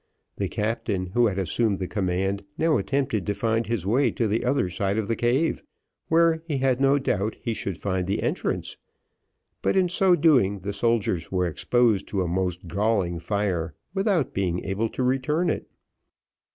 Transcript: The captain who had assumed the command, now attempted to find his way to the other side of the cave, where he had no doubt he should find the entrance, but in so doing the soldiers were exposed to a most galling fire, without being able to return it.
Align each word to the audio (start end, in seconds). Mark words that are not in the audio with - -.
The 0.37 0.47
captain 0.49 1.11
who 1.13 1.27
had 1.27 1.37
assumed 1.37 1.77
the 1.77 1.87
command, 1.87 2.43
now 2.57 2.77
attempted 2.77 3.23
to 3.27 3.35
find 3.35 3.67
his 3.67 3.85
way 3.85 4.09
to 4.09 4.27
the 4.27 4.43
other 4.43 4.67
side 4.67 4.97
of 4.97 5.07
the 5.07 5.15
cave, 5.15 5.61
where 6.07 6.41
he 6.47 6.57
had 6.57 6.81
no 6.81 6.97
doubt 6.97 7.37
he 7.39 7.53
should 7.53 7.77
find 7.77 8.07
the 8.07 8.23
entrance, 8.23 8.77
but 9.61 9.75
in 9.77 9.89
so 9.89 10.15
doing 10.15 10.61
the 10.61 10.73
soldiers 10.73 11.31
were 11.31 11.45
exposed 11.45 12.07
to 12.07 12.23
a 12.23 12.27
most 12.27 12.67
galling 12.67 13.19
fire, 13.19 13.75
without 13.93 14.33
being 14.33 14.65
able 14.65 14.89
to 14.89 15.03
return 15.03 15.51
it. 15.51 15.67